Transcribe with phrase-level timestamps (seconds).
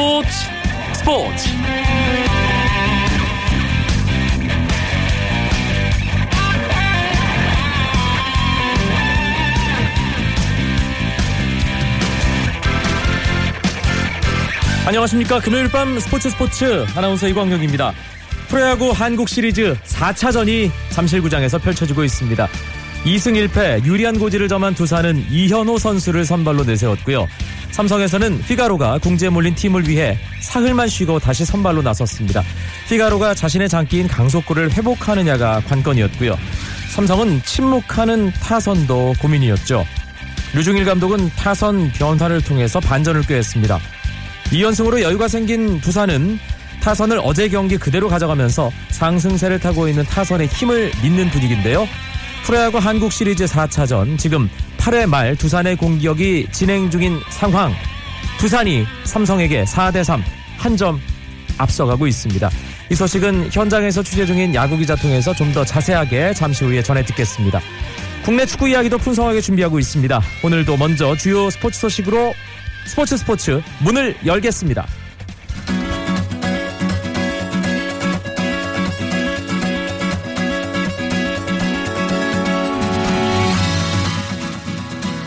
[0.00, 0.28] 스포츠.
[0.94, 1.48] 스포츠.
[14.86, 15.38] 안녕하십니까.
[15.40, 17.92] 금요일 밤 스포츠 스포츠 아나운서 이광혁입니다.
[18.48, 22.48] 프로야구 한국 시리즈 4차전이 잠실구장에서 펼쳐지고 있습니다.
[23.04, 27.28] 2승 1패 유리한 고지를 점한 두산은 이현호 선수를 선발로 내세웠고요.
[27.80, 32.42] 삼성에서는 피가로가 궁지에 몰린 팀을 위해 사흘만 쉬고 다시 선발로 나섰습니다.
[32.90, 36.36] 피가로가 자신의 장기인 강속구를 회복하느냐가 관건이었고요.
[36.90, 39.86] 삼성은 침묵하는 타선도 고민이었죠.
[40.52, 43.78] 류중일 감독은 타선 변화를 통해서 반전을 꾀했습니다.
[44.50, 46.38] 2연승으로 여유가 생긴 두산은
[46.82, 51.88] 타선을 어제 경기 그대로 가져가면서 상승세를 타고 있는 타선의 힘을 믿는 분위기인데요.
[52.44, 57.72] 프로야구 한국 시리즈 4차전 지금 8회 말 두산의 공격이 진행 중인 상황.
[58.38, 60.22] 두산이 삼성에게 4대3
[60.58, 61.00] 한 점
[61.58, 62.48] 앞서가고 있습니다.
[62.90, 67.60] 이 소식은 현장에서 취재 중인 야구기자 통해서 좀 더 자세하게 잠시 후에 전해 듣겠습니다.
[68.24, 70.20] 국내 축구 이야기도 풍성하게 준비하고 있습니다.
[70.44, 72.32] 오늘도 먼저 주요 스포츠 소식으로
[72.86, 74.86] 스포츠 스포츠 문을 열겠습니다.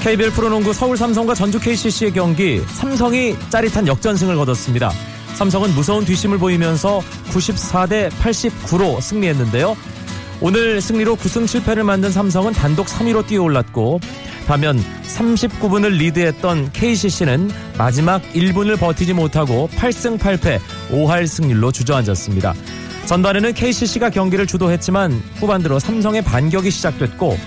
[0.04, 4.92] KBL 프로농구 서울 삼성과 전주 KCC의 경기 삼성이 짜릿한 역전승을 거뒀습니다.
[5.36, 9.78] 삼성은 무서운 뒷심을 보이면서 94대 89로 승리했는데요.
[10.42, 14.02] 오늘 승리로 9승 7패를 만든 삼성은 단독 3위로 뛰어올랐고
[14.46, 20.60] 반면 39분을 리드했던 KCC는 마지막 1분을 버티지 못하고 8승 8패
[20.92, 22.54] 5할 승률로 주저앉았습니다.
[23.06, 27.38] 전반에는 KCC가 경기를 주도했지만 후반 들어 삼성의 반격이 시작됐고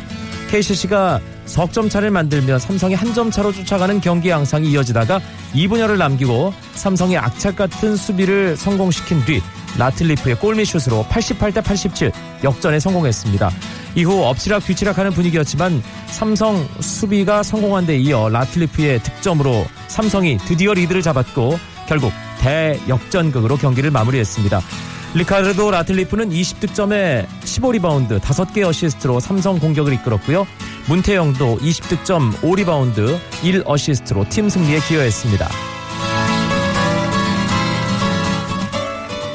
[0.50, 5.20] KCC가 석점 차를 만들며 삼성이 한점 차로 쫓아가는 경기 양상이 이어지다가
[5.55, 9.40] 2분여를 남기고 삼성의 악착 같은 수비를 성공시킨 뒤
[9.79, 12.12] 라틀리프의 골밑슛으로 88대 87
[12.42, 13.51] 역전에 성공했습니다.
[13.95, 21.58] 이후 엎치락 뒤치락하는 분위기였지만 삼성 수비가 성공한 데 이어 라틀리프의 득점으로 삼성이 드디어 리드를 잡았고
[21.89, 24.61] 결국 대역전극으로 경기를 마무리했습니다.
[25.16, 30.46] 리카르도 라틀리프는 20득점에 15리바운드 5개 어시스트로 삼성 공격을 이끌었고요.
[30.88, 35.48] 문태영도 20득점 5리바운드 1어시스트로 팀 승리에 기여했습니다.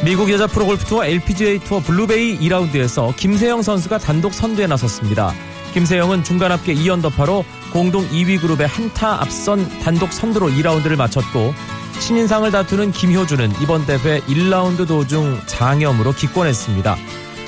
[0.05, 5.33] 미국 여자 프로골프 투어 LPGA 투어 블루베이 2라운드에서 김세영 선수가 단독 선두에 나섰습니다.
[5.73, 7.43] 김세영은 중간 합계 2언더파로
[7.73, 11.55] 공동 2위 그룹의 한타 앞선 단독 선두로 2라운드를 마쳤고
[12.01, 16.97] 신인상을 다투는 김효주는 이번 대회 1라운드 도중 장염으로 기권했습니다.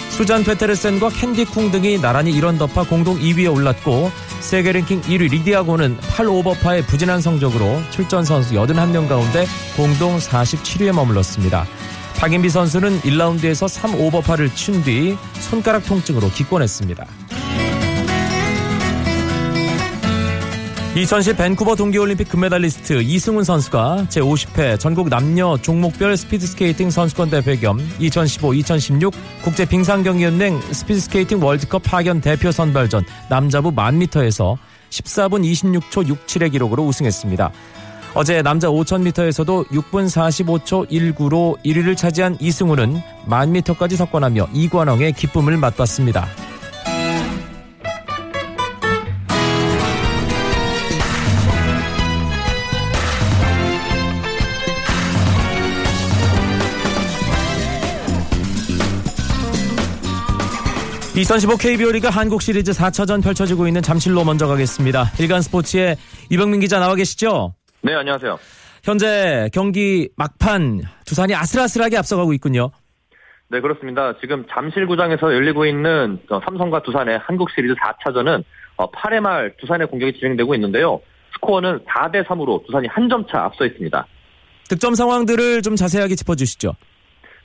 [0.09, 4.11] 수잔 페테르센과 캔디쿵 등이 나란히 1언더파 공동 2위에 올랐고
[4.41, 11.65] 세계 랭킹 1위 리디아고는 8오버파의 부진한 성적으로 출전 선수 81명 가운데 공동 47위에 머물렀습니다.
[12.19, 17.05] 박인비 선수는 1라운드에서 3오버파를 친 뒤 손가락 통증으로 기권했습니다.
[20.95, 29.11] 2010 밴쿠버 동계올림픽 금메달리스트 이승훈 선수가 제50회 전국 남녀 종목별 스피드스케이팅 선수권 대회 겸 2015-2016
[29.43, 34.57] 국제 빙상경기연맹 스피드스케이팅 월드컵 파견 대표 선발전 남자부 1000m에서
[34.91, 37.51] 14분 26초 67의 기록으로 우승했습니다.
[38.13, 46.27] 어제 남자 5000m에서도 6분 45초 19로 1위를 차지한 이승훈은 1000m까지 석권하며 이관왕의 기쁨을 맛봤습니다.
[61.15, 65.11] (2015) KBO 리그 한국 시리즈 4차전 펼쳐지고 있는 잠실로 먼저 가겠습니다.
[65.19, 65.95] 일간 스포츠의
[66.31, 67.53] 이병민 기자 나와 계시죠?
[67.81, 68.39] 네, 안녕하세요.
[68.83, 72.71] 현재 경기 막판 두산이 아슬아슬하게 앞서가고 있군요.
[73.49, 74.15] 네, 그렇습니다.
[74.21, 78.43] 지금 잠실구장에서 열리고 있는 삼성과 두산의 한국 시리즈 4차전은
[78.77, 80.99] 8회 어, 말 두산의 공격이 진행되고 있는데요.
[81.35, 84.07] 스코어는 4대 3으로 두산이 한 점 차 앞서 있습니다.
[84.69, 86.73] 득점 상황들을 좀 자세하게 짚어주시죠.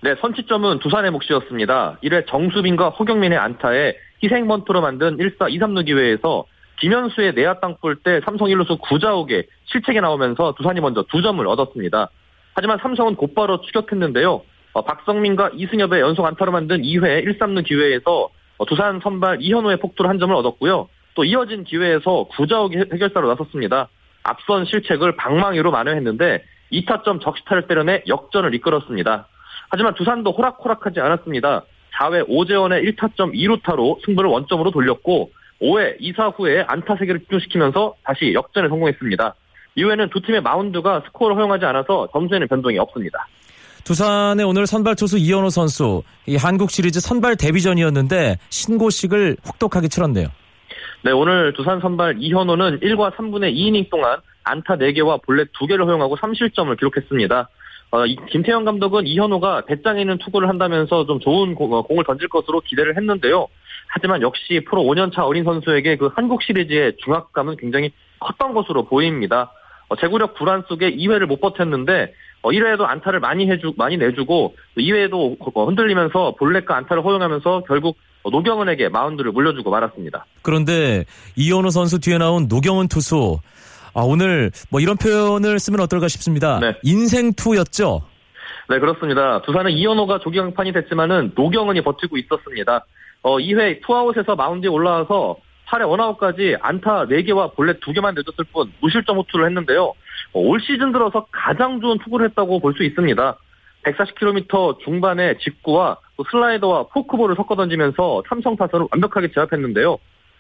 [0.01, 1.99] 네, 선취점은 두산의 몫이었습니다.
[2.05, 6.45] 1회 정수빈과 허경민의 안타에 희생번트로 만든 1사 2, 3루 기회에서
[6.79, 12.11] 김현수의 내야 땅볼 때 삼성 1루수 구자욱의 실책이 나오면서 두산이 먼저 두 점을 얻었습니다.
[12.55, 14.43] 하지만 삼성은 곧바로 추격했는데요.
[14.75, 18.29] 어, 박성민과 이승엽의 연속 안타로 만든 2회 1, 3루 기회에서
[18.59, 20.89] 어, 두산 선발 이현호의 폭투로 한 점을 얻었고요.
[21.15, 23.89] 또 이어진 기회에서 구자욱이 해결사로 나섰습니다.
[24.23, 29.27] 앞선 실책을 방망이로 만회했는데 2타점 적시타를 때려내 역전을 이끌었습니다.
[29.71, 31.65] 하지만 두산도 호락호락하지 않았습니다.
[31.99, 35.31] 4회 오재원의 1타점 2루타로 승부를 원점으로 돌렸고
[35.61, 39.35] 5회 2사 후에 안타 3개를 집중시키면서 다시 역전에 성공했습니다.
[39.75, 43.27] 이후에는 두 팀의 마운드가 스코어를 허용하지 않아서 점수에는 변동이 없습니다.
[43.85, 50.29] 두산의 오늘 선발 투수 이현호 선수 이 한국 시리즈 선발 데뷔전이었는데 신고식을 혹독하게 치렀네요.
[51.05, 56.77] 네, 오늘 두산 선발 이현호는 1과 3분의 2이닝 동안 안타 4개와 볼넷 2개를 허용하고 3실점을
[56.77, 57.49] 기록했습니다.
[57.91, 62.61] 어, 김태형 감독은 이현호가 배짱 있는 투구를 한다면서 좀 좋은 공, 어, 을 던질 것으로
[62.61, 63.49] 기대를 했는데요.
[63.89, 69.53] 하지만 역시 프로 5년차 어린 선수에게 그 한국 시리즈의 중압감은 굉장히 컸던 것으로 보입니다.
[69.89, 72.13] 어, 제구력 불안 속에 2회를 못 버텼는데
[72.43, 77.97] 어, 1회에도 안타를 많이 해주 많이 내주고 2회에도 어, 흔들리면서 볼넷과 안타를 허용하면서 결국
[78.31, 80.27] 노경은에게 마운드를 물려주고 말았습니다.
[80.43, 81.05] 그런데
[81.37, 83.39] 이현우 선수 뒤에 나온 노경은 투수
[83.95, 86.59] 아, 오늘 뭐 이런 표현을 쓰면 어떨까 싶습니다.
[86.61, 86.75] 네.
[86.83, 88.03] 인생 투였죠.
[88.71, 89.41] 네 그렇습니다.
[89.43, 92.85] 두산은 이현호가 조기강판이 됐지만은 노경은이 버티고 있었습니다.
[93.23, 95.37] 어, 2회 투아웃에서 마운드에 올라와서
[95.69, 99.85] 8회 원아웃까지 안타 4개와 볼넷 2개만 내줬을 뿐 무실점 호투를 했는데요.
[99.85, 103.37] 어, 올 시즌 들어서 가장 좋은 투구를 했다고 볼 수 있습니다.
[103.85, 105.99] 140km 중반에 직구와
[106.31, 109.97] 슬라이더와 포크볼을 섞어 던지면서 삼성 타선을 완벽하게 제압했는데요.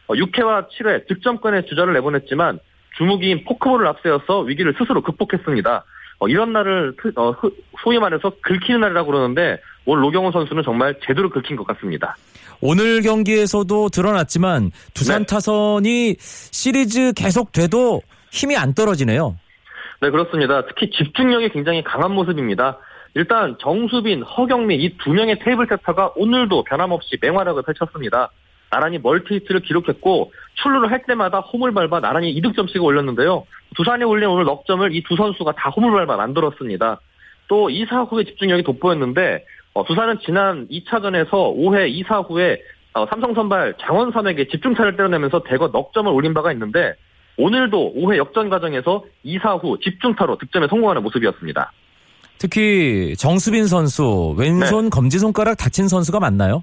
[0.08, 2.58] 6회와 어, 7회 득점권에 주자를 내보냈지만
[2.98, 5.84] 주무기인 포크볼을 앞세워서 위기를 스스로 극복했습니다.
[6.18, 7.32] 어, 이런 날을 어,
[7.82, 12.16] 소위 말해서 긁히는 날이라고 그러는데 오늘 노경호 선수는 정말 제대로 긁힌 것 같습니다.
[12.60, 15.26] 오늘 경기에서도 드러났지만 두산 네.
[15.26, 18.02] 타선이 시리즈 계속돼도
[18.32, 19.36] 힘이 안 떨어지네요.
[20.00, 20.66] 네, 그렇습니다.
[20.66, 22.78] 특히 집중력이 굉장히 강한 모습입니다.
[23.14, 28.30] 일단 정수빈, 허경민 이두 명의 테이블 세터가 오늘도 변함없이 맹활약을 펼쳤습니다.
[28.70, 30.32] 나란히 멀티히트를 기록했고
[30.62, 33.46] 출루를 할 때마다 홈을 밟아 나란히 이득점씩을 올렸는데요.
[33.76, 37.00] 두산이 올린 오늘 넉점을 이 두 선수가 다 홈을 밟아 만들었습니다.
[37.48, 39.44] 또 2사 후의 집중력이 돋보였는데
[39.74, 42.60] 어, 두산은 지난 2차전에서 5회 2사 후에
[42.94, 46.94] 어, 삼성 선발 장원삼에게 집중타를 때려내면서 대거 넉점을 올린 바가 있는데
[47.36, 51.72] 오늘도 5회 역전 과정에서 2사 후 집중타로 득점에 성공하는 모습이었습니다.
[52.38, 54.90] 특히 정수빈 선수 왼손 네.
[54.90, 56.62] 검지 손가락 다친 선수가 맞나요?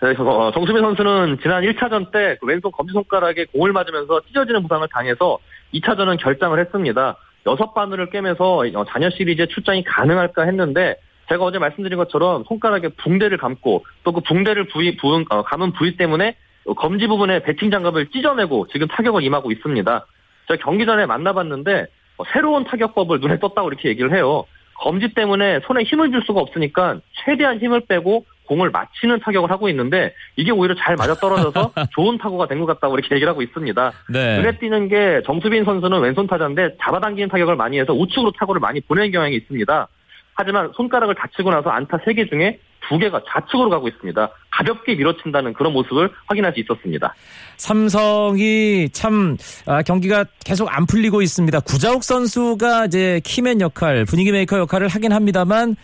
[0.00, 5.38] 네, 어, 정수빈 선수는 지난 1차전 때 그 왼손 검지손가락에 공을 맞으면서 찢어지는 부상을 당해서
[5.74, 7.16] 2차전은 결장을 했습니다.
[7.46, 10.96] 여섯 바늘을 깨면서 어, 잔여 시리즈에 출장이 가능할까 했는데
[11.28, 15.96] 제가 어제 말씀드린 것처럼 손가락에 붕대를 감고 또 그 붕대를 부위, 부, 어, 감은 부위
[15.96, 16.36] 때문에
[16.76, 20.06] 검지 부분에 배팅 장갑을 찢어내고 지금 타격을 임하고 있습니다.
[20.48, 21.86] 제가 경기 전에 만나봤는데
[22.18, 24.44] 어, 새로운 타격법을 눈에 떴다고 이렇게 얘기를 해요.
[24.76, 30.12] 검지 때문에 손에 힘을 줄 수가 없으니까 최대한 힘을 빼고 공을 맞히는 타격을 하고 있는데
[30.36, 33.92] 이게 오히려 잘 맞아 떨어져서 좋은 타구가 된 것 같다고 이렇게 얘기를 하고 있습니다.
[34.10, 34.36] 네.
[34.38, 39.12] 눈에 띄는 게 정수빈 선수는 왼손 타자인데 잡아당기는 타격을 많이 해서 우측으로 타구를 많이 보내는
[39.12, 39.86] 경향이 있습니다.
[40.34, 42.58] 하지만 손가락을 다치고 나서 안타 3개 중에
[42.88, 44.30] 2개가 좌측으로 가고 있습니다.
[44.50, 47.14] 가볍게 밀어친다는 그런 모습을 확인할 수 있었습니다.
[47.56, 49.36] 삼성이 참
[49.66, 51.60] 아, 경기가 계속 안 풀리고 있습니다.
[51.60, 55.76] 구자욱 선수가 이제 key man 역할, 분위기 메이커 역할을 하긴 합니다만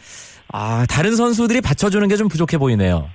[0.52, 3.08] 아, 다른 선수들이 받쳐주는 게 좀 부족해 보이네요.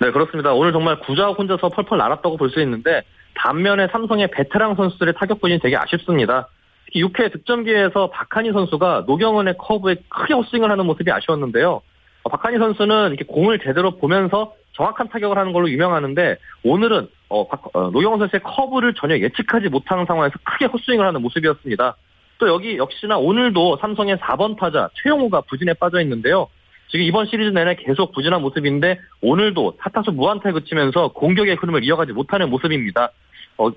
[0.00, 0.52] 네, 그렇습니다.
[0.52, 3.02] 오늘 정말 구자욱 혼자서 펄펄 날았다고 볼 수 있는데
[3.34, 6.48] 반면에 삼성의 베테랑 선수들의 타격 부진이 되게 아쉽습니다.
[6.94, 11.80] 6회 득점 기회에서 박한이 선수가 노경은의 커브에 크게 헛스윙을 하는 모습이 아쉬웠는데요.
[12.24, 17.74] 어, 박한이 선수는 이렇게 공을 제대로 보면서 정확한 타격을 하는 걸로 유명하는데 오늘은 어, 박,
[17.74, 21.96] 어, 노경은 선수의 커브를 전혀 예측하지 못하는 상황에서 크게 헛스윙을 하는 모습이었습니다.
[22.38, 26.48] 또 여기 역시나 오늘도 삼성의 4번 타자 최용우가 부진에 빠져 있는데요.
[26.92, 32.50] 지금 이번 시리즈 내내 계속 부진한 모습인데 오늘도 타타수 무안타에 그치면서 공격의 흐름을 이어가지 못하는
[32.50, 33.10] 모습입니다.
[33.56, 33.70] 어,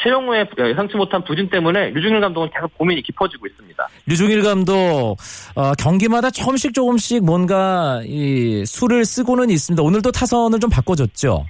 [0.00, 3.88] 최영우의 예상치 못한 부진 때문에 류중일 감독은 계속 고민이 깊어지고 있습니다.
[4.06, 5.16] 류중일 감독
[5.56, 9.82] 어, 경기마다 조금씩 조금씩 뭔가 이 수를 쓰고는 있습니다.
[9.82, 11.44] 오늘도 타선을 좀 바꿔줬죠.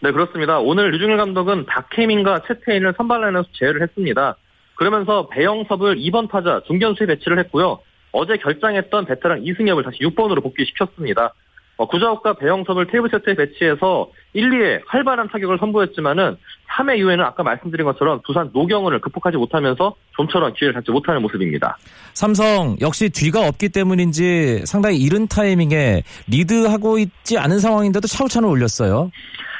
[0.00, 0.58] 네 그렇습니다.
[0.58, 4.36] 오늘 류중일 감독은 박해민과 채태인을 선발 라인에서 제외를 했습니다.
[4.74, 7.78] 그러면서 배영섭을 2번 타자 중견수에 배치를 했고요.
[8.16, 11.34] 어제 결장했던 베테랑 이승엽을 다시 6번으로 복귀시켰습니다.
[11.76, 16.36] 어, 구자욱과 배영섭을 table setter에 배치해서 1, 2회 활발한 타격을 선보였지만은
[16.70, 21.76] 3회 이후에는 아까 말씀드린 것처럼 두산 노경은을 극복하지 못하면서 좀처럼 기회를 잡지 못하는 모습입니다.
[22.14, 29.10] 삼성 역시 뒤가 없기 때문인지 상당히 이른 타이밍에 리드하고 있지 않은 상황인데도 차우찬을 올렸어요.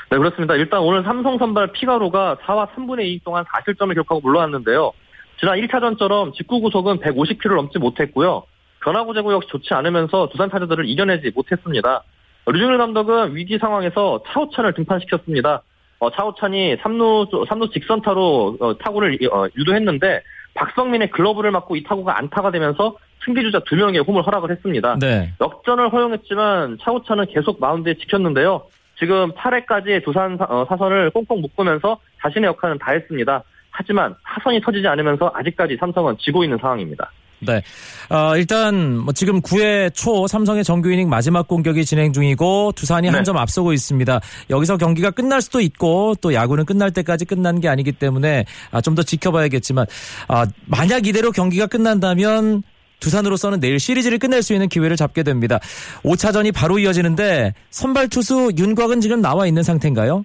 [0.09, 0.55] 네 그렇습니다.
[0.55, 4.93] 일단 오늘 삼성 선발 피가로가 4와 3분의 2 동안 4실점을 기록하고 물러났는데요.
[5.38, 8.45] 지난 1차전처럼 직구 구속은 150km를 넘지 못했고요.
[8.83, 12.02] 변화구 제구 역시 좋지 않으면서 두산 타자들을 이겨내지 못했습니다.
[12.47, 15.62] 류중일 감독은 위기 상황에서 차우찬을 등판시켰습니다.
[15.99, 20.23] 어, 차우찬이 3루, 3루 직선타로 어, 타구를 어, 유도했는데
[20.55, 24.99] 박성민의 글러브를 맞고 이 타구가 안타가 되면서 승기주자 2명의 홈을 허락을 했습니다.
[25.00, 25.33] 네.
[25.40, 28.62] 역전을 허용했지만 차우찬은 계속 마운드에 지켰는데요.
[28.99, 33.43] 지금 8회까지 두산 사, 어, 사선을 꽁꽁 묶으면서 자신의 역할은 다 했습니다.
[33.76, 37.11] 하지만 하선이 터지지 않으면서 아직까지 삼성은 지고 있는 상황입니다.
[37.40, 37.61] 네.
[38.09, 43.14] 어, 일단 뭐 지금 9회 초 삼성의 정규 이닝 마지막 공격이 진행 중이고 두산이 네.
[43.14, 44.21] 한점 앞서고 있습니다.
[44.49, 48.97] 여기서 경기가 끝날 수도 있고 또 야구는 끝날 때까지 끝난 게 아니기 때문에 아, 좀
[48.97, 49.85] 더 지켜봐야겠지만
[50.28, 52.62] 아, 만약 이대로 경기가 끝난다면
[53.00, 55.59] 두산으로서는 내일 시리즈를 끝낼 수 있는 기회를 잡게 됩니다.
[56.02, 60.25] 5차전이 바로 이어지는데 선발 투수 윤곽은 지금 나와 있는 상태인가요?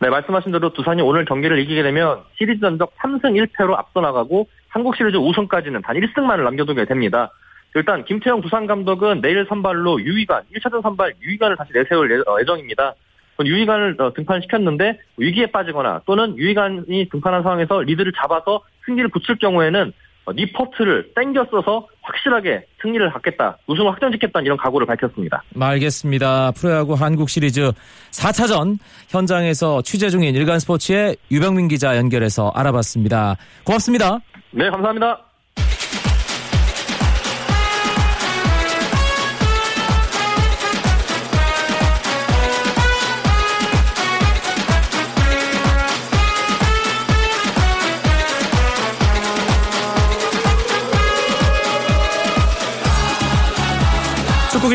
[0.00, 4.96] 네, 말씀하신 대로 두산이 오늘 경기를 이기게 되면 시리즈 전적 3승 1패로 앞서 나가고 한국
[4.96, 7.30] 시리즈 우승까지는 단 1승만을 남겨두게 됩니다.
[7.74, 12.94] 일단 김태형 두산 감독은 내일 선발로 유이관, 1차전 선발 유이관을 다시 내세울 어, 예정입니다.
[13.44, 19.92] 유이관을 어, 등판시켰는데 위기에 빠지거나 또는 유이관이 등판한 상황에서 리드를 잡아서 승리를 붙일 경우에는
[20.26, 25.42] 리포트를 땡겨 써서 확실하게 승리를 갖겠다, 우승을 확정짓겠다는 이런 각오를 밝혔습니다.
[25.58, 26.52] 알겠습니다.
[26.52, 27.72] 프로야구 한국 시리즈
[28.10, 33.36] 4차전 현장에서 취재 중인 일간 스포츠의 유병민 기자 연결해서 알아봤습니다.
[33.64, 34.18] 고맙습니다.
[34.52, 35.29] 네, 감사합니다.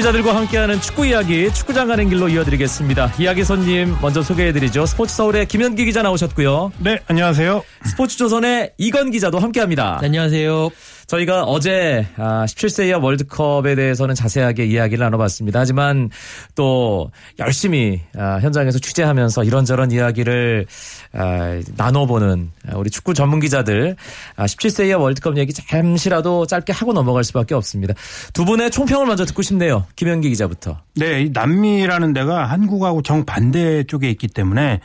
[0.06, 3.14] 축구 기자들과 함께하는 축구 이야기 축구장 가는 길로 이어드리겠습니다.
[3.18, 4.86] 이야기 손님 먼저 소개해드리죠.
[4.86, 6.74] 스포츠 서울의 김현기 기자 나오셨고요.
[6.78, 7.64] 네, 안녕하세요.
[7.86, 9.98] 스포츠 조선의 이건 기자도 함께합니다.
[10.02, 10.70] 네, 안녕하세요.
[11.08, 15.60] 저희가 어제 17세 아, 이하 월드컵에 대해서는 자세하게 이야기를 나눠봤습니다.
[15.60, 16.10] 하지만
[16.56, 20.66] 또 열심히 아, 현장에서 취재하면서 이런저런 이야기를
[21.14, 23.96] 아, 나눠보는 우리 축구 전문 기자들
[24.38, 27.94] 17세 이하 월드컵 얘기 잠시라도 짧게 하고 넘어갈 수밖에 없습니다.
[28.34, 29.86] 두 분의 총평을 먼저 듣고 싶네요.
[29.96, 30.80] 김현기 기자부터.
[30.96, 34.80] 네, 남미라는 데가 한국하고 정반대 쪽에 있기 때문에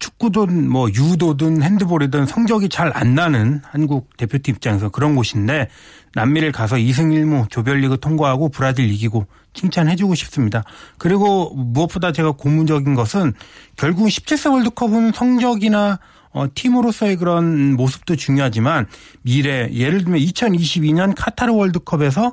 [0.00, 5.68] 축구든 뭐 유도든 핸드볼이든 성적이 잘 안 나는 한국 대표팀 입장에서 그런 곳인데
[6.14, 10.64] 남미를 가서 2승 1무 조별리그 통과하고 브라질 이기고 칭찬해주고 싶습니다.
[10.98, 13.32] 그리고 무엇보다 제가 고무적인 것은
[13.76, 16.00] 결국 17세 월드컵은 성적이나
[16.32, 18.86] 어, 팀으로서의 그런 모습도 중요하지만
[19.22, 22.32] 미래 예를 들면 2022년 카타르 월드컵에서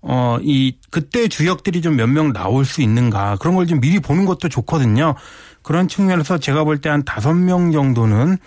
[0.00, 4.26] 어, 이 그때 주역들이 좀 몇 명 나올 수 있는가 그런 걸 좀 미리 보는
[4.26, 5.14] 것도 좋거든요.
[5.62, 8.38] 그런 측면에서 제가 볼 때 한 다섯 명 정도는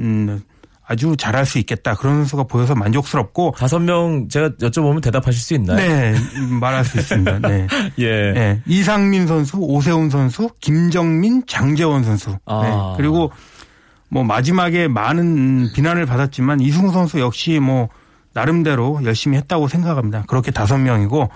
[0.00, 0.42] 음
[0.90, 5.76] 아주 잘할 수 있겠다 그런 선수가 보여서 만족스럽고 다섯 명 제가 여쭤보면 대답하실 수 있나요?
[5.76, 6.14] 네
[6.60, 7.40] 말할 수 있습니다.
[7.40, 7.66] 네.
[7.98, 8.32] 예.
[8.32, 8.62] 네.
[8.66, 12.38] 이상민 선수, 오세훈 선수, 김정민, 장재원 선수.
[12.46, 12.62] 아.
[12.62, 12.72] 네.
[12.96, 13.30] 그리고
[14.08, 17.88] 뭐 마지막에 많은 비난을 받았지만 이승우 선수 역시 뭐
[18.32, 20.24] 나름대로 열심히 했다고 생각합니다.
[20.26, 21.28] 그렇게 다섯 명이고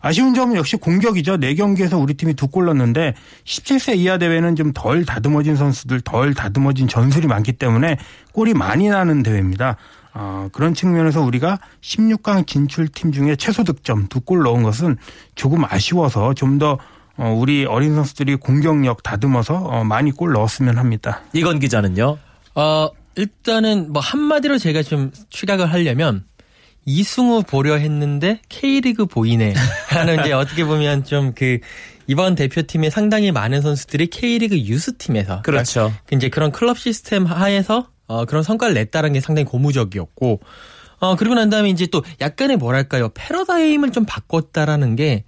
[0.00, 1.36] 아쉬운 점은 역시 공격이죠.
[1.38, 3.14] 4경기에서 우리 팀이 두 골 넣었는데
[3.44, 7.96] 17세 이하 대회는 좀 덜 다듬어진 선수들, 덜 다듬어진 전술이 많기 때문에
[8.32, 9.76] 골이 많이 나는 대회입니다.
[10.14, 14.96] 어, 그런 측면에서 우리가 16강 진출팀 중에 최소 득점 두 골 넣은 것은
[15.34, 16.78] 조금 아쉬워서 좀더
[17.16, 21.20] 어, 우리 어린 선수들이 공격력 다듬어서 어, 많이 골 넣었으면 합니다.
[21.34, 22.16] 이건 기자는요?
[22.54, 26.24] 어, 일단은 뭐 한마디로 제가 좀 취각을 하려면
[26.84, 29.54] 이승우 보려 했는데 K리그 보이네
[29.88, 31.58] 하는 이제 어떻게 보면 좀 그
[32.10, 35.92] 이번 대표팀에 상당히 많은 선수들이 K리그 유스 팀에서 그렇죠.
[36.06, 40.40] 그러니까 이제 그런 클럽 시스템 하에서 어 그런 성과를 냈다는 게 상당히 고무적이었고
[40.98, 45.22] 어 그리고 난 다음에 이제 또 약간의 뭐랄까요 패러다임을 좀 바꿨다라는 게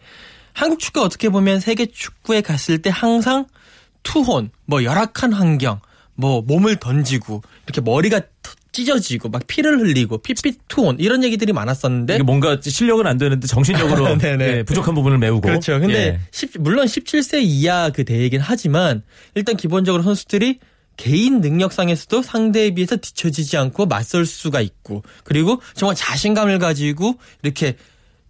[0.54, 3.46] 한국 축구 어떻게 보면 세계 축구에 갔을 때 항상
[4.02, 5.78] 투혼 뭐 열악한 환경
[6.14, 8.22] 뭐 몸을 던지고 이렇게 머리가
[8.72, 14.94] 찢어지고 막 피를 흘리고 피피투온 이런 얘기들이 많았었는데 뭔가 실력은 안 되는데 정신력으로 네, 부족한
[14.94, 15.78] 부분을 메우고 그렇죠.
[15.78, 16.20] 근데 예.
[16.30, 19.02] 10, 물론 17세 이하 그 대회이긴 하지만
[19.34, 20.58] 일단 기본적으로 선수들이
[20.96, 27.76] 개인 능력상에서도 상대에 비해서 뒤처지지 않고 맞설 수가 있고 그리고 정말 자신감을 가지고 이렇게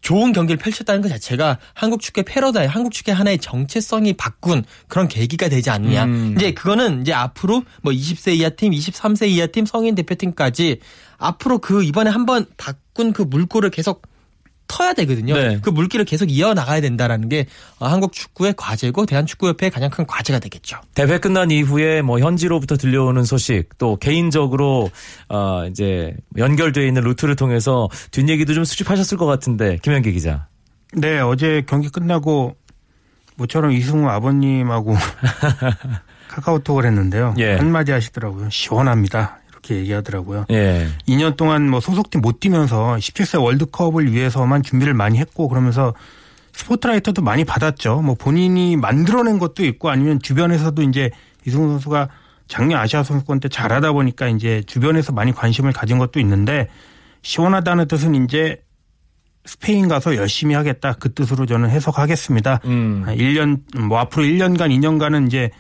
[0.03, 5.49] 좋은 경기를 펼쳤다는 것 자체가 한국 축구의 패러다임, 한국 축구의 하나의 정체성이 바꾼 그런 계기가
[5.49, 6.05] 되지 않느냐.
[6.05, 6.35] 음.
[6.37, 10.81] 이제 그거는 이제 앞으로 뭐 20세 이하 팀, 23세 이하 팀, 성인 대표팀까지
[11.19, 14.03] 앞으로 그 이번에 한번 바꾼 그 물꼬를 계속
[14.73, 15.35] 터야 되거든요.
[15.35, 15.59] 네.
[15.61, 17.47] 그 물길을 계속 이어나가야 된다라는 게
[17.79, 20.79] 어, 한국 축구의 과제고 대한축구협회의 가장 큰 과제가 되겠죠.
[20.95, 24.91] 대회 끝난 이후에 뭐 현지로부터 들려오는 소식 또 개인적으로
[25.29, 30.47] 어 이제 연결되어 있는 루트를 통해서 뒷얘기도 좀 수집하셨을 것 같은데 김현기 기자.
[30.95, 32.57] 네, 어제 경기 끝나고
[33.37, 34.95] 모처럼 이승우 아버님하고
[36.29, 37.35] 카카오톡을 했는데요.
[37.39, 37.57] 예.
[37.57, 38.49] 한마디 하시더라고요.
[38.49, 39.42] 시원합니다.
[39.63, 40.47] 그렇게 얘기하더라고요.
[40.51, 40.89] 예.
[41.09, 45.95] 2년 동안 뭐 소속팀 못 뛰면서 17세 월드컵을 위해서만 준비를 많이 했고 그러면서
[46.53, 48.03] 스포트라이터도 많이 받았죠.
[48.03, 51.11] 뭐 본인이 만들어낸 것도 있고 아니면 주변에서도 이제
[51.47, 52.09] 이승우 선수가
[52.49, 56.69] 작년 아시아 선수권 때 잘하다 보니까 이제 주변에서 많이 관심을 가진 것도 있는데
[57.23, 58.61] 시원하다는 뜻은 이제
[59.45, 62.61] 스페인 가서 열심히 하겠다 그 뜻으로 저는 해석하겠습니다.
[62.67, 63.05] 음.
[63.07, 65.51] 1년 뭐 앞으로 1년간 2년간은 이제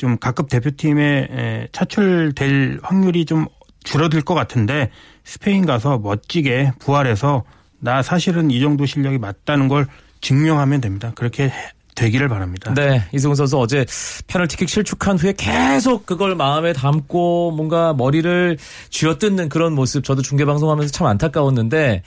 [0.00, 3.44] 좀 각급 대표팀에 차출될 확률이 좀
[3.84, 4.90] 줄어들 것 같은데
[5.24, 7.44] 스페인 가서 멋지게 부활해서
[7.80, 9.86] 나 사실은 이 정도 실력이 맞다는 걸
[10.22, 11.12] 증명하면 됩니다.
[11.14, 11.52] 그렇게
[11.96, 12.72] 되기를 바랍니다.
[12.72, 13.84] 네, 이승우 선수 어제
[14.26, 18.56] 페널티킥 실축한 후에 계속 그걸 마음에 담고 뭔가 머리를
[18.88, 22.02] 쥐어뜯는 그런 모습 저도 중계 방송하면서 참 안타까웠는데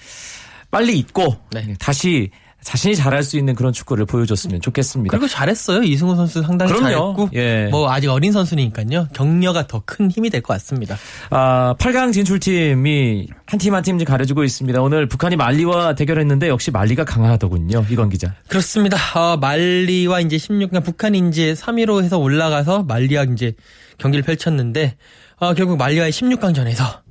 [0.71, 1.75] 빨리 잊고 네.
[1.79, 2.31] 다시
[2.63, 5.11] 자신이 잘할 수 있는 그런 축구를 보여줬으면 좋겠습니다.
[5.15, 5.83] 그리고 잘했어요.
[5.83, 6.89] 이승우 선수 상당히 그럼요.
[7.15, 7.67] 잘했고 예.
[7.71, 9.07] 뭐 아직 어린 선수니까요.
[9.13, 10.97] 격려가 더 큰 힘이 될 것 같습니다.
[11.29, 14.81] 아, 8강 진출팀이 한 팀 한 팀 가려주고 있습니다.
[14.81, 17.85] 오늘 북한이 말리와 대결했는데 역시 말리가 강하더군요.
[17.89, 18.33] 이건 기자.
[18.47, 18.97] 그렇습니다.
[19.15, 23.53] 어, 말리와 이제 16강 북한이 이제 3위로 해서 올라가서 말리와 이제
[23.97, 24.95] 경기를 펼쳤는데
[25.37, 27.01] 어, 결국 말리와의 16강전에서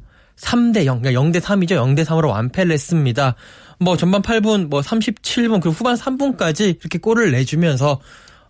[0.41, 1.73] 3대 0, 그러니까 0대 3이죠.
[1.73, 3.35] 0대 3으로 완패를 했습니다.
[3.83, 8.01] 뭐 전반 8분, 뭐 37분, 그리고 후반 3분까지 이렇게 골을 내주면서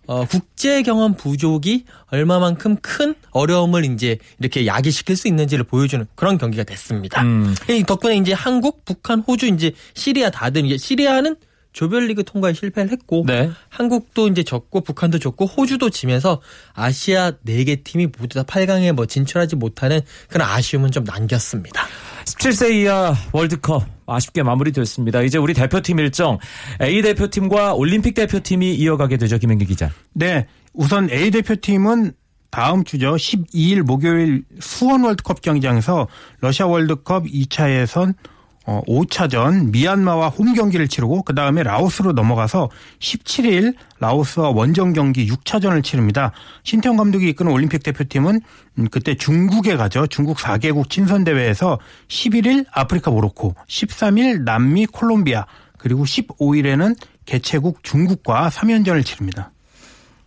[0.05, 6.63] 어, 국제 경험 부족이 얼마만큼 큰 어려움을 이제 이렇게 야기시킬 수 있는지를 보여주는 그런 경기가
[6.63, 7.21] 됐습니다.
[7.21, 7.55] 음.
[7.87, 11.37] 덕분에 이제 한국, 북한, 호주, 이제 시리아 다들 이제 시리아는
[11.73, 13.51] 조별리그 통과에 실패를 했고 네.
[13.69, 16.41] 한국도 이제 졌고 북한도 졌고 호주도 지면서
[16.73, 19.99] 아시아 4개 팀이 모두 다 8강에 뭐 진출하지 못하는
[20.29, 21.83] 그런 아쉬움은 좀 남겼습니다.
[22.25, 25.21] 17세 이하 월드컵 아쉽게 마무리됐습니다.
[25.23, 26.37] 이제 우리 대표팀 일정
[26.81, 29.37] A 대표팀과 올림픽 대표팀이 이어가게 되죠.
[29.37, 29.91] 김현기 기자.
[30.13, 30.47] 네.
[30.73, 32.13] 우선 A 대표팀은
[32.53, 33.15] 다음 주죠.
[33.15, 36.07] 12일 목요일 수원 월드컵 경기장에서
[36.39, 38.13] 러시아 월드컵 2차 예선
[38.65, 45.83] 어, 5차전 미얀마와 홈 경기를 치르고 그 다음에 라오스로 넘어가서 17일 라오스와 원정 경기 6차전을
[45.83, 46.31] 치릅니다.
[46.63, 48.41] 신태용 감독이 이끄는 올림픽 대표팀은
[48.79, 50.07] 음, 그때 중국에 가죠.
[50.07, 51.77] 중국 4개국 친선 대회에서
[52.07, 55.45] 11일 아프리카 모로코, 13일 남미 콜롬비아,
[55.77, 56.95] 그리고 15일에는
[57.25, 59.51] 개최국 중국과 3연전을 치릅니다.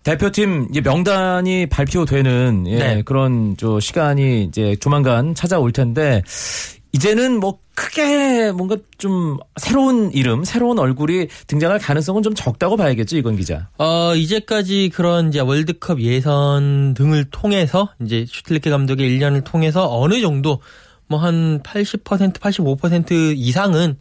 [0.03, 3.03] 대표팀 명단이 발표되는 예, 네.
[3.03, 6.23] 그런 저 시간이 이제 조만간 찾아올 텐데
[6.93, 13.37] 이제는 뭐 크게 뭔가 좀 새로운 이름, 새로운 얼굴이 등장할 가능성은 좀 적다고 봐야겠죠, 이건
[13.37, 13.69] 기자.
[13.77, 20.61] 어, 이제까지 그런 이제 월드컵 예선 등을 통해서 이제 슈틸리케 감독의 1년을 통해서 어느 정도
[21.09, 23.97] 뭐 한 80%, 85% 이상은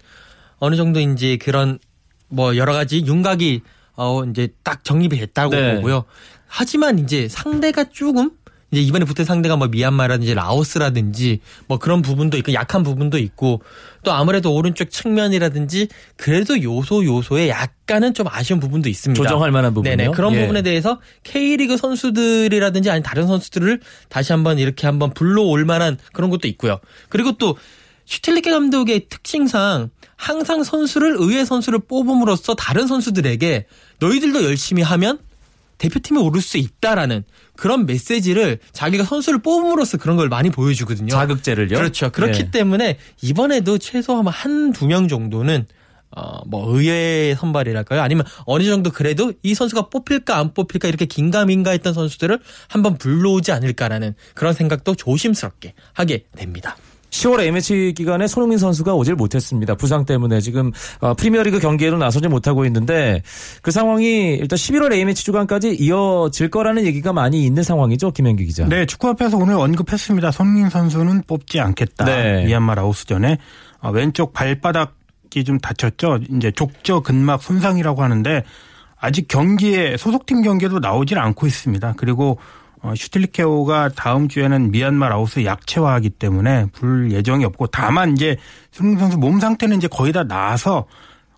[0.58, 1.80] 어느 정도 이제 그런
[2.28, 3.62] 뭐 여러 가지 윤곽이
[3.96, 5.76] 어 이제 딱 정립이 됐다고 네.
[5.76, 6.06] 보고요.
[6.48, 8.32] 하지만 이제 상대가 조금
[8.72, 13.62] 이제 이번에 붙은 상대가 뭐 미얀마라든지 라오스라든지 뭐 그런 부분도 있고 약한 부분도 있고
[14.04, 19.22] 또 아무래도 오른쪽 측면이라든지 그래도 요소 요소에 약간은 좀 아쉬운 부분도 있습니다.
[19.22, 19.96] 조정할 만한 부분이요.
[19.96, 20.42] 네네 그런 예.
[20.42, 26.48] 부분에 대해서 K리그 선수들이라든지 아니 다른 선수들을 다시 한번 이렇게 한번 불러올 만한 그런 것도
[26.48, 26.80] 있고요.
[27.10, 27.58] 그리고 또
[28.06, 33.66] 슈틸리케 감독의 특징상 항상 선수를 의외 선수를 뽑음으로써 다른 선수들에게
[34.00, 35.20] 너희들도 열심히 하면
[35.78, 37.24] 대표팀에 오를 수 있다라는
[37.56, 41.10] 그런 메시지를 자기가 선수를 뽑음으로써 그런 걸 많이 보여주거든요.
[41.10, 41.78] 자극제를요?
[41.78, 42.12] 그렇죠.
[42.12, 42.52] 그렇기 네.
[42.52, 45.66] 때문에 이번에도 최소한 한 두 명 정도는
[46.18, 48.02] 어, 뭐, 의외의 선발이랄까요?
[48.02, 53.52] 아니면 어느 정도 그래도 이 선수가 뽑힐까 안 뽑힐까 이렇게 긴가민가 했던 선수들을 한번 불러오지
[53.52, 56.78] 않을까라는 그런 생각도 조심스럽게 하게 됩니다.
[57.16, 59.76] 10월 A매치 기간에 손흥민 선수가 오질 못했습니다.
[59.76, 63.22] 부상 때문에 지금 어, 프리미어리그 경기에도 나서지 못하고 있는데
[63.62, 68.12] 그 상황이 일단 11월 A매치 주간까지 이어질 거라는 얘기가 많이 있는 상황이죠.
[68.12, 68.66] 김현기 기자.
[68.68, 70.32] 네, 축구협회에서 오늘 언급했습니다.
[70.32, 72.06] 손흥민 선수는 뽑지 않겠다.
[72.06, 72.46] 네.
[72.46, 73.38] 미얀마 라오스전에
[73.82, 76.20] 어, 왼쪽 발바닥이 좀 다쳤죠.
[76.36, 78.44] 이제 족저 근막 손상이라고 하는데
[79.00, 81.94] 아직 경기에 소속팀 경기에도 나오질 않고 있습니다.
[81.98, 82.40] 그리고 어,
[82.96, 88.38] 슈틸리케오가 다음 주에는 미얀마 라오스 약체화하기 때문에 불 예정이 없고 다만 이제
[88.72, 90.86] 손흥민 선수 몸 상태는 이제 거의 다 나아서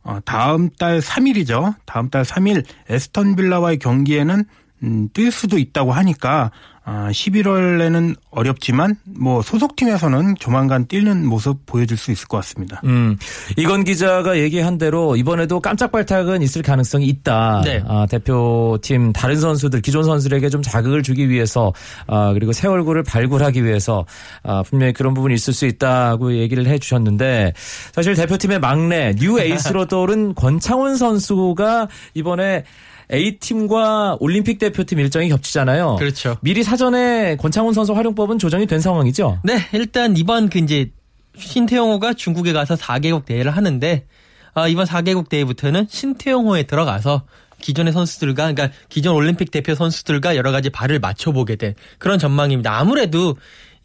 [0.04, 1.76] 어, 다음 달 3일이죠.
[1.86, 4.46] 다음 달 3일 에스턴 빌라와의 경기에는
[4.84, 6.52] 음, 뛸 수도 있다고 하니까
[6.90, 12.80] 아, 11월에는 어렵지만 뭐 소속팀에서는 조만간 뛰는 모습 보여줄 수 있을 것 같습니다.
[12.86, 13.18] 음,
[13.58, 17.62] 이건 기자가 얘기한 대로 이번에도 깜짝 발탁은 있을 가능성이 있다.
[17.66, 17.84] 네.
[17.86, 21.74] 아, 대표팀 다른 선수들 기존 선수들에게 좀 자극을 주기 위해서
[22.08, 24.06] 아, 그리고 새 얼굴을 발굴하기 위해서
[24.44, 27.52] 아, 분명히 그런 부분이 있을 수 있다고 얘기를 해주셨는데
[27.92, 32.64] 사실 대표팀의 막내 new 에이스로 떠오른 권창훈 선수가 이번에
[33.12, 35.96] A팀과 올림픽 대표팀 일정이 겹치잖아요.
[35.98, 36.38] 그렇죠.
[36.42, 39.40] 미리 사전에 권창훈 선수 활용법은 조정이 된 상황이죠?
[39.44, 40.92] 네, 일단 이번 그 이제
[41.38, 44.06] 신태용호가 중국에 가서 4개국 대회를 하는데
[44.54, 47.24] 아, 이번 4개국 대회부터는 신태용호에 들어가서
[47.62, 52.78] 기존의 선수들과 그러니까 기존 올림픽 대표 선수들과 여러 가지 발을 맞춰보게 된 그런 전망입니다.
[52.78, 53.36] 아무래도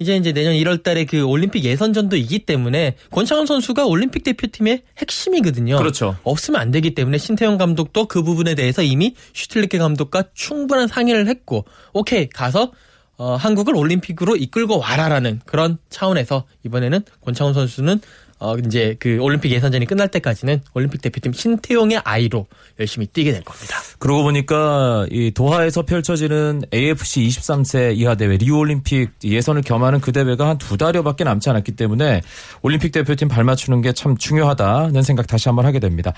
[0.02, 5.78] 이제 이제 내년 1월 달에 그 올림픽 예선전도 있기 때문에 권창훈 선수가 올림픽 대표팀의 핵심이거든요.
[5.78, 6.16] 그렇죠.
[6.24, 11.64] 없으면 안 되기 때문에 신태용 감독도 그 부분에 대해서 이미 슈틸리케 감독과 충분한 상의를 했고
[11.92, 12.72] 오케이 가서
[13.16, 18.00] 어, 한국을 올림픽으로 이끌고 와라라는 그런 차원에서 이번에는 권창훈 선수는
[18.42, 22.46] 어, 이제 그 올림픽 예선전이 끝날 때까지는 올림픽 대표팀 신태용의 아이로
[22.80, 23.76] 열심히 뛰게 될 겁니다.
[24.00, 30.48] 그러고 보니까 이 도하에서 펼쳐지는 AFC 23세 이하 대회 리우 올림픽 예선을 겸하는 그 대회가
[30.48, 32.22] 한 두 달여밖에 남지 않았기 때문에
[32.62, 36.12] 올림픽 대표팀 발맞추는 게 참 중요하다는 생각 다시 한번 하게 됩니다.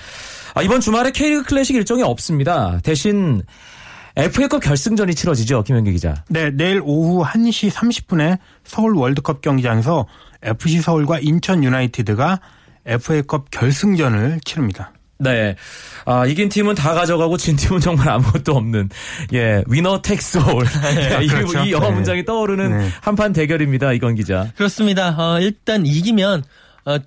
[0.55, 2.79] 아, 이번 주말에 K리그 클래식 일정이 없습니다.
[2.83, 3.43] 대신
[4.17, 6.25] FA컵 결승전이 치러지죠, 김현기 기자.
[6.29, 10.07] 네, 내일 오후 1시 30분에 서울 월드컵 경기장에서
[10.43, 12.41] FC 서울과 인천 유나이티드가
[12.87, 14.93] FA컵 결승전을 치릅니다.
[15.19, 15.57] 네.
[16.05, 18.91] 아, 이긴 팀은 다 가져가고 진 팀은 정말 아무것도 없는
[19.33, 20.65] 예, winner takes all.
[21.23, 21.65] 이, 그렇죠.
[21.65, 21.95] 이 영어 네.
[21.95, 22.89] 문장이 떠오르는 네.
[23.01, 23.93] 한판 대결입니다.
[23.93, 24.51] 이건 기자.
[24.57, 25.15] 그렇습니다.
[25.19, 26.43] 어, 일단 이기면
[26.85, 26.99] 어,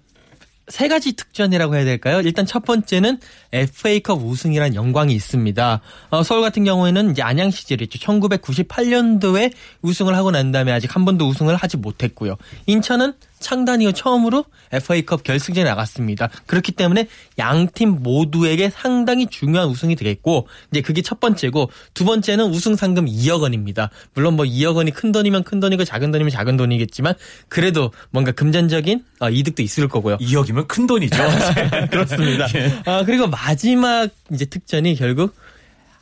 [0.67, 2.19] 세 가지 특전이라고 해야 될까요?
[2.21, 3.19] 일단 첫 번째는
[3.53, 5.81] FA컵 우승이란 영광이 있습니다.
[6.09, 7.99] 어, 서울 같은 경우에는 이제 안양 시절이죠.
[7.99, 12.35] 1998년도에 우승을 하고 난 다음에 아직 한 번도 우승을 하지 못했고요.
[12.65, 16.29] 인천은 창단 이후 처음으로 FA컵 결승전에 나갔습니다.
[16.45, 22.45] 그렇기 때문에 양 팀 모두에게 상당히 중요한 우승이 되겠고 이제 그게 첫 번째고 두 번째는
[22.45, 23.89] 우승 상금 2억 원입니다.
[24.13, 27.13] 물론 뭐 2억 원이 큰 돈이면 큰 돈이고 작은 돈이면 작은 돈이겠지만
[27.49, 30.17] 그래도 뭔가 금전적인 어, 이득도 있을 거고요.
[30.17, 31.17] 2억이면 큰 돈이죠.
[31.91, 32.47] 그렇습니다.
[32.85, 35.35] 아, 그리고 마지막 이제 특전이 결국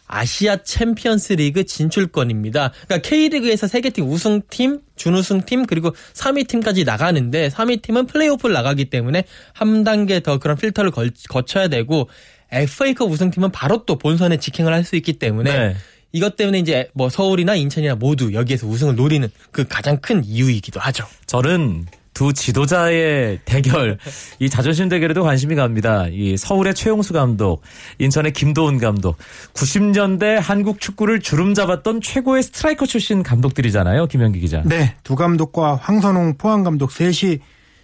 [0.07, 2.71] 아시아 챔피언스 리그 진출권입니다.
[2.87, 9.83] 그러니까 K리그에서 세개팀 우승팀, 준우승팀 그리고 3위 팀까지 나가는데 3위 팀은 플레이오프를 나가기 때문에 한
[9.83, 12.09] 단계 더 그런 필터를 걸, 거쳐야 되고
[12.51, 15.75] FA컵 우승팀은 바로 또 본선에 직행을 할 수 있기 때문에 네.
[16.11, 21.05] 이것 때문에 이제 뭐 서울이나 인천이나 모두 여기에서 우승을 노리는 그 가장 큰 이유이기도 하죠.
[21.25, 23.99] 저는 두 지도자의 대결,
[24.39, 26.07] 이 자존심 대결에도 관심이 갑니다.
[26.09, 27.61] 이 서울의 최용수 감독,
[27.99, 29.17] 인천의 김도훈 감독,
[29.53, 34.07] 90년대 한국 축구를 주름 잡았던 최고의 스트라이커 출신 감독들이잖아요.
[34.07, 34.63] 김현기 기자.
[34.63, 37.39] 네, 두 감독과 황선홍 포항 감독 셋이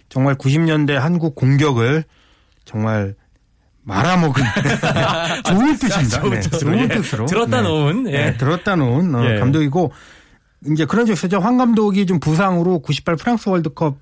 [0.08, 2.04] 정말 90년대 한국 공격을
[2.64, 3.14] 정말
[3.82, 4.42] 말아먹은
[5.44, 6.20] 좋은 뜻입니다.
[6.20, 6.88] 좋은 네, 뜻으로, 좋은 예.
[6.88, 7.68] 뜻으로 들었다 네.
[7.68, 8.12] 놓은, 예.
[8.12, 9.38] 네, 들었다 놓은 어, 예.
[9.38, 9.92] 감독이고
[10.70, 11.38] 이제 그런 적 있었죠.
[11.40, 13.96] 황 감독이 좀 부상으로 98 프랑스 월드컵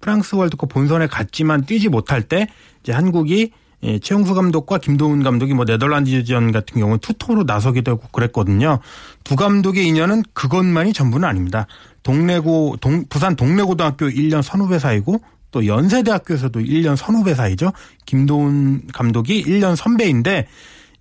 [0.00, 2.48] 프랑스 월드컵 본선에 갔지만 뛰지 못할 때
[2.82, 8.78] 이제 한국이 예, 최용수 감독과 김도훈 감독이 뭐 네덜란드전 같은 경우는 투톱으로 나서기도 하고 그랬거든요.
[9.24, 11.66] 두 감독의 인연은 그것만이 전부는 아닙니다.
[12.02, 17.72] 동래고 동, 부산 동래고등학교 1년 선후배 사이고 또 연세대학교에서도 1년 선후배 사이죠.
[18.04, 20.46] 김도훈 감독이 1년 선배인데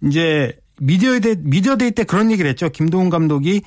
[0.05, 2.69] 이제 미디어데이 때 그런 얘기를 했죠.
[2.69, 3.61] 김도훈 감독이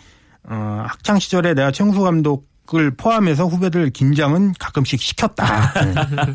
[0.44, 5.72] 어, 학창 시절에 내가 최용수 감독 을 포함해서 후배들 긴장은 가끔씩 시켰다.
[5.84, 5.94] 네.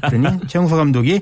[0.09, 1.21] 그러니 최용수 감독이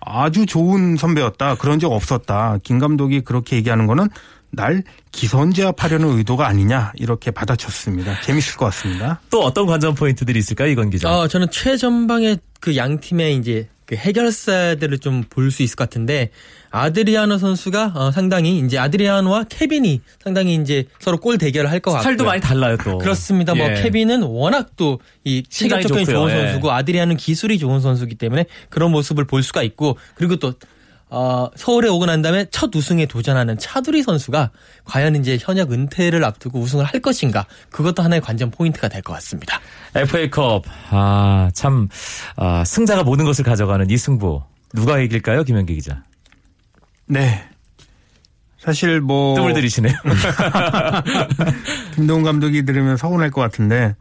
[0.00, 1.54] 아주 좋은 선배였다.
[1.56, 2.58] 그런 적 없었다.
[2.64, 4.08] 김 감독이 그렇게 얘기하는 거는
[4.50, 8.20] 날 기선제압하려는 의도가 아니냐 이렇게 받아쳤습니다.
[8.22, 9.20] 재밌을 것 같습니다.
[9.30, 10.68] 또 어떤 관전 포인트들이 있을까요?
[10.70, 11.10] 이건 기자.
[11.10, 16.30] 어, 저는 최전방의 그 양 팀의 이제 그 해결사들을 좀 볼 수 있을 것 같은데
[16.70, 22.02] 아드리아노 선수가 어, 상당히 이제 아드리아노와 케빈이 상당히 이제 서로 골 대결을 할 것 같고요.
[22.02, 22.98] 스타일도 많이 달라요, 또.
[22.98, 23.54] 그렇습니다.
[23.54, 23.82] 뭐 예.
[23.82, 26.16] 케빈은 워낙 또 이 체격적인 좋고요.
[26.16, 26.46] 좋은 예.
[26.46, 30.54] 선수고 아드리아는 기술이 좋은 선수기 때문에 그런 모습을 볼 수가 있고 그리고 또
[31.08, 34.50] 어, 서울에 오고 난 다음에 첫 우승에 도전하는 차두리 선수가
[34.84, 39.60] 과연 이제 현역 은퇴를 앞두고 우승을 할 것인가 그것도 하나의 관전 포인트가 될 것 같습니다.
[39.94, 40.64] FA컵.
[40.90, 41.88] 아, 참,
[42.34, 44.42] 아, 승자가 모든 것을 가져가는 이 승부.
[44.74, 45.44] 누가 이길까요?
[45.44, 46.02] 김현기 기자.
[47.06, 47.44] 네.
[48.58, 49.94] 사실 뭐 뜸을 들이시네요.
[51.94, 53.94] 김동훈 감독이 들으면 서운할 것 같은데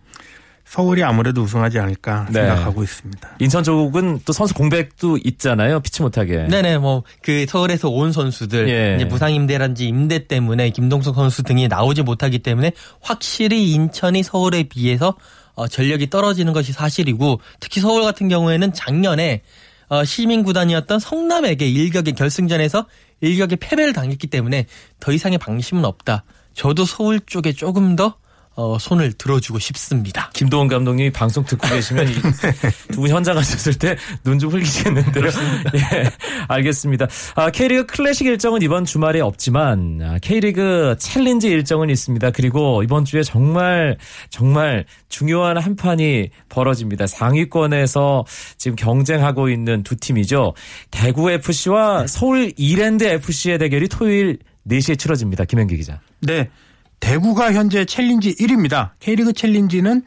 [0.65, 2.41] 서울이 아무래도 우승하지 않을까 네.
[2.41, 3.29] 생각하고 있습니다.
[3.39, 5.79] 인천 쪽은 또 선수 공백도 있잖아요.
[5.79, 6.47] 피치 못하게.
[6.47, 8.95] 네네 뭐 그 서울에서 온 선수들 예.
[8.95, 15.15] 이제 부상 임대란지 임대 때문에 김동석 선수 등이 나오지 못하기 때문에 확실히 인천이 서울에 비해서
[15.55, 19.41] 어, 전력이 떨어지는 것이 사실이고 특히 서울 같은 경우에는 작년에
[19.87, 22.85] 어, 시민 구단이었던 성남에게 일격의 결승전에서
[23.21, 24.65] 일격의 패배를 당했기 때문에
[24.99, 26.25] 더 이상의 방심은 없다.
[26.53, 28.15] 저도 서울 쪽에 조금 더
[28.57, 30.29] 어, 손을 들어주고 싶습니다.
[30.33, 32.07] 김도훈 감독님이 방송 듣고 계시면
[32.93, 35.25] 두 분 현장 가셨을 때 눈 좀 흘리시겠는데요.
[35.75, 36.09] 예,
[36.47, 37.07] 알겠습니다.
[37.35, 42.31] 아, K리그 클래식 일정은 이번 주말에 없지만 아, K리그 챌린지 일정은 있습니다.
[42.31, 43.97] 그리고 이번 주에 정말
[44.29, 47.07] 정말 중요한 한 판이 벌어집니다.
[47.07, 48.25] 상위권에서
[48.57, 50.53] 지금 경쟁하고 있는 두 팀이죠.
[50.91, 54.39] 대구 FC와 서울 이랜드 FC의 대결이 토요일
[54.69, 55.45] 4시에 치러집니다.
[55.45, 55.99] 김현기 기자.
[56.21, 56.49] 네.
[56.99, 58.91] 대구가 현재 챌린지 1위입니다.
[58.99, 60.03] K리그 챌린지는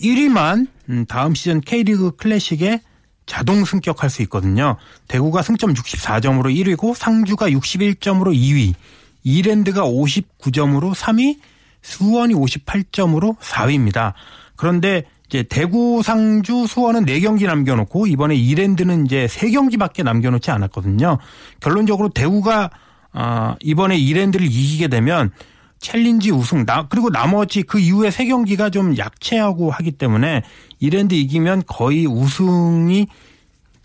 [0.00, 2.80] 1위만 음, 다음 시즌 K리그 클래식에
[3.26, 4.76] 자동 승격할 수 있거든요.
[5.06, 8.74] 대구가 승점 64점으로 1위고 상주가 61점으로 2위,
[9.22, 11.38] 이랜드가 59점으로 3위,
[11.82, 14.14] 수원이 58점으로 4위입니다.
[14.56, 21.18] 그런데 이제 대구, 상주, 수원은 4경기 남겨놓고 이번에 이랜드는 이제 3경기밖에 남겨놓지 않았거든요.
[21.60, 22.70] 결론적으로 대구가
[23.12, 25.32] 아, 이번에 이랜드를 이기게 되면
[25.78, 30.42] 챌린지 우승 나 그리고 나머지 그 이후에 세 경기가 좀 약체하고 하기 때문에
[30.80, 33.06] 이랜드 이기면 거의 우승이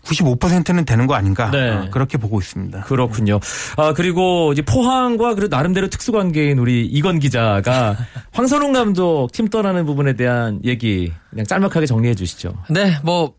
[0.04, 1.70] 95%는 되는 거 아닌가 네.
[1.70, 2.82] 어, 그렇게 보고 있습니다.
[2.82, 3.40] 그렇군요.
[3.76, 7.96] 아, 그리고 이제 포항과 그 나름대로 특수관계인 우리 이건 기자가
[8.32, 12.54] 황선홍 감독 팀 떠나는 부분에 대한 얘기 그냥 짤막하게 정리해 주시죠.
[12.70, 13.34] 네, 뭐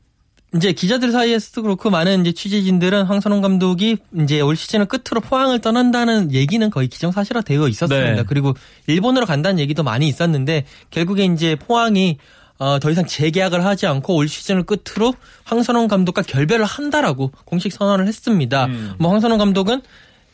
[0.55, 6.31] 이제 기자들 사이에서도 그렇고 많은 이제 취재진들은 황선홍 감독이 이제 올 시즌을 끝으로 포항을 떠난다는
[6.31, 8.15] 얘기는 거의 기정사실화 되어 있었습니다.
[8.15, 8.23] 네.
[8.25, 8.53] 그리고
[8.87, 12.17] 일본으로 간다는 얘기도 많이 있었는데 결국에 이제 포항이
[12.57, 15.13] 어, 더 이상 재계약을 하지 않고 올 시즌을 끝으로
[15.43, 18.67] 황선홍 감독과 결별을 한다라고 공식 선언을 했습니다.
[18.97, 19.81] 뭐 황선홍 감독은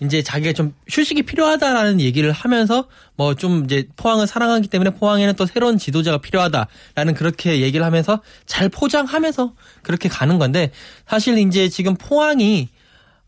[0.01, 2.87] 이제 자기가 좀 휴식이 필요하다라는 얘기를 하면서
[3.17, 8.67] 뭐 좀 이제 포항을 사랑하기 때문에 포항에는 또 새로운 지도자가 필요하다라는 그렇게 얘기를 하면서 잘
[8.69, 10.71] 포장하면서 그렇게 가는 건데
[11.07, 12.69] 사실 이제 지금 포항이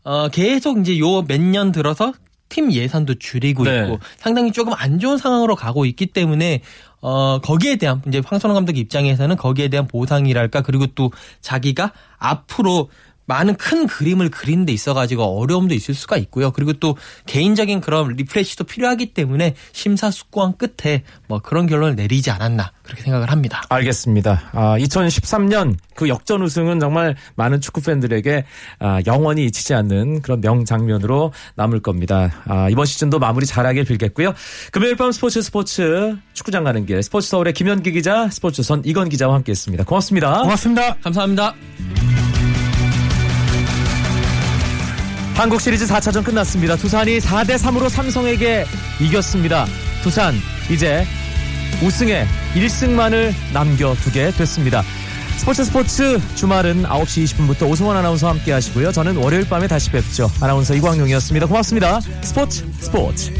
[0.02, 2.12] 어 계속 이제 요 몇 년 들어서
[2.48, 3.82] 팀 예산도 줄이고 네.
[3.82, 6.60] 있고 상당히 조금 안 좋은 상황으로 가고 있기 때문에
[7.00, 11.10] 어 거기에 대한 이제 황선홍 감독 입장에서는 거기에 대한 보상이랄까 그리고 또
[11.40, 12.90] 자기가 앞으로
[13.26, 16.50] 많은 큰 그림을 그리는 데 있어가지고 어려움도 있을 수가 있고요.
[16.50, 23.02] 그리고 또 개인적인 그런 리프레시도 필요하기 때문에 심사숙고한 끝에 뭐 그런 결론을 내리지 않았나 그렇게
[23.02, 23.62] 생각을 합니다.
[23.68, 24.50] 알겠습니다.
[24.52, 28.44] 아, 2013년 그 역전 우승은 정말 많은 축구 팬들에게
[28.78, 32.30] 아, 영원히 잊히지 않는 그런 명장면으로 남을 겁니다.
[32.46, 34.34] 아, 이번 시즌도 마무리 잘하길 빌겠고요.
[34.70, 39.84] 금요일 밤 스포츠 스포츠 축구장 가는 길 스포츠 서울의 김현기 기자, 스포츠선 이건 기자와 함께했습니다.
[39.84, 40.42] 고맙습니다.
[40.42, 40.94] 고맙습니다.
[40.96, 41.54] 감사합니다.
[45.34, 46.76] 한국 시리즈 4차전 끝났습니다.
[46.76, 48.64] 두산이 4대 3으로 삼성에게
[49.00, 49.66] 이겼습니다.
[50.02, 50.34] 두산
[50.70, 51.04] 이제
[51.82, 54.84] 우승에 1승만을 남겨두게 됐습니다.
[55.36, 58.92] 스포츠 스포츠 주말은 9시 20분부터 오승원 아나운서와 함께 하시고요.
[58.92, 60.30] 저는 월요일 밤에 다시 뵙죠.
[60.40, 61.46] 아나운서 이광용이었습니다.
[61.46, 62.00] 고맙습니다.
[62.22, 63.32] 스포츠 스포츠.